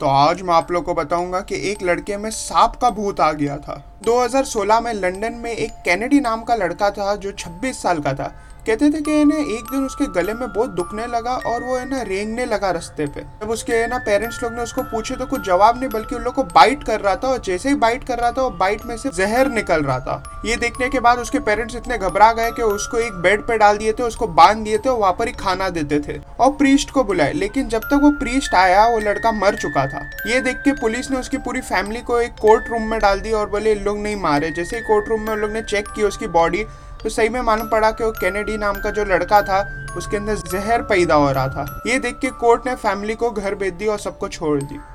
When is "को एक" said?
32.00-32.32